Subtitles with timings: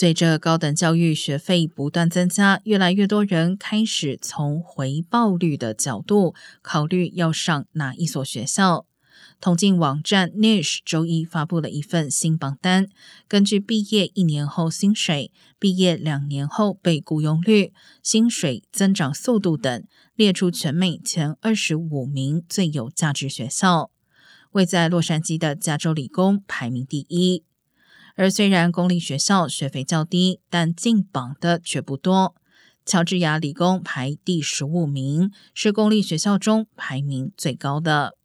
[0.00, 8.86] 随着高等教育学费不断增加，越来越多人开始从回报率的角度考虑要上哪一所学校。
[9.40, 12.86] 统计网站 Niche 周一发布了一份新榜单，
[13.26, 19.82] 根据毕业一年后薪水、毕业两年后被雇佣率、薪水增长速度等，
[20.14, 23.90] 列出全美前二十五名最有价值学校。
[24.52, 27.42] 位在洛杉矶的加州理工排名第一。
[28.18, 32.34] 而虽然公立学校学费较低，但进榜的却不多。
[32.84, 38.17] 乔治亚理工排第十五名，是公立学校中排名最高的。